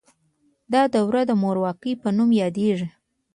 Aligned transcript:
دا 0.73 0.81
دوره 0.95 1.21
د 1.29 1.31
مورواکۍ 1.41 1.93
په 2.01 2.09
نوم 2.17 2.29
یادیده. 2.41 2.87